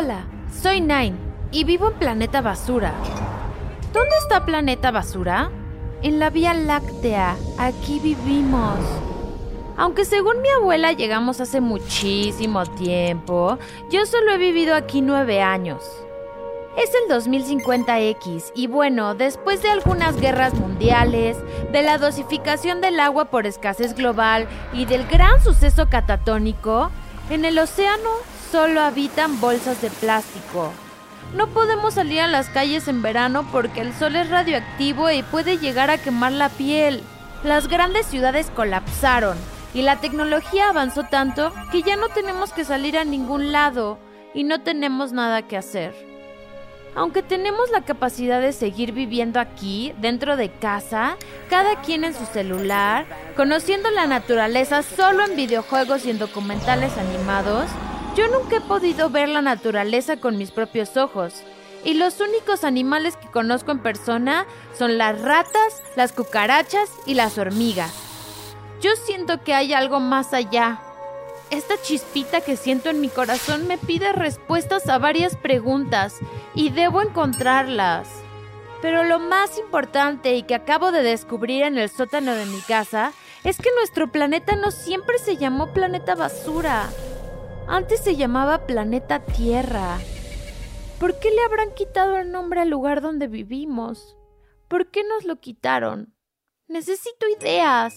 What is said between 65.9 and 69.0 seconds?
las cucarachas y las hormigas. Yo